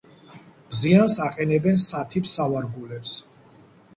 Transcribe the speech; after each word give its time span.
ზიანს 0.77 1.17
აყენებენ 1.25 1.77
სათიბ 1.85 2.31
სავარგულებს. 2.31 3.15